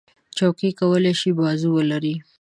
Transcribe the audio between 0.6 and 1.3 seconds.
کولی شي